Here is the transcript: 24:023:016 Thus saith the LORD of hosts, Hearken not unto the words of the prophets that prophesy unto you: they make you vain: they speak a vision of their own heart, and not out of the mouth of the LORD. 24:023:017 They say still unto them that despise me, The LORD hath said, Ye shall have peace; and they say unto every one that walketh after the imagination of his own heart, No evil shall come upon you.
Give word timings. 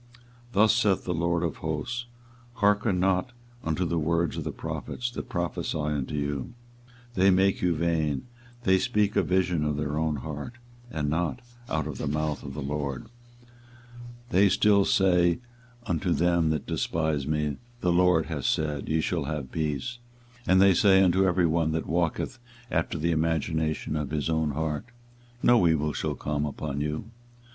24:023:016 0.53 0.53
Thus 0.53 0.75
saith 0.75 1.03
the 1.03 1.13
LORD 1.13 1.43
of 1.43 1.57
hosts, 1.57 2.05
Hearken 2.55 2.99
not 2.99 3.33
unto 3.63 3.85
the 3.85 3.99
words 3.99 4.35
of 4.35 4.43
the 4.43 4.51
prophets 4.51 5.11
that 5.11 5.29
prophesy 5.29 5.77
unto 5.77 6.15
you: 6.15 6.55
they 7.13 7.29
make 7.29 7.61
you 7.61 7.75
vain: 7.75 8.25
they 8.63 8.79
speak 8.79 9.15
a 9.15 9.21
vision 9.21 9.63
of 9.63 9.77
their 9.77 9.99
own 9.99 10.15
heart, 10.15 10.53
and 10.89 11.07
not 11.07 11.43
out 11.69 11.85
of 11.85 11.99
the 11.99 12.07
mouth 12.07 12.41
of 12.41 12.55
the 12.55 12.63
LORD. 12.63 13.03
24:023:017 13.03 13.09
They 14.31 14.49
say 14.49 14.83
still 14.85 15.41
unto 15.85 16.11
them 16.13 16.49
that 16.49 16.65
despise 16.65 17.27
me, 17.27 17.57
The 17.81 17.91
LORD 17.91 18.25
hath 18.25 18.45
said, 18.45 18.89
Ye 18.89 19.01
shall 19.01 19.25
have 19.25 19.51
peace; 19.51 19.99
and 20.47 20.59
they 20.59 20.73
say 20.73 21.03
unto 21.03 21.27
every 21.27 21.45
one 21.45 21.73
that 21.73 21.85
walketh 21.85 22.39
after 22.71 22.97
the 22.97 23.11
imagination 23.11 23.95
of 23.95 24.09
his 24.09 24.31
own 24.31 24.53
heart, 24.53 24.85
No 25.43 25.67
evil 25.67 25.93
shall 25.93 26.15
come 26.15 26.47
upon 26.47 26.81
you. 26.81 27.11